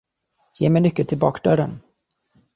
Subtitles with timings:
[0.57, 1.81] Ge mig nyckeln till bakdörren.